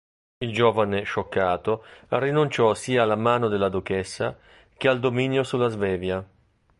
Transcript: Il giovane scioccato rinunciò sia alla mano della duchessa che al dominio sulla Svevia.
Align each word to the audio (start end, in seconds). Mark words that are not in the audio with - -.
Il 0.39 0.51
giovane 0.51 1.03
scioccato 1.03 1.85
rinunciò 2.07 2.73
sia 2.73 3.03
alla 3.03 3.15
mano 3.15 3.47
della 3.49 3.69
duchessa 3.69 4.35
che 4.75 4.87
al 4.87 4.99
dominio 4.99 5.43
sulla 5.43 5.67
Svevia. 5.69 6.27